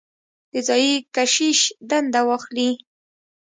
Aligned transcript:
د 0.53 0.55
ځايي 0.67 0.93
کشیش 1.15 1.59
دنده 1.89 2.21
واخلي. 2.27 2.69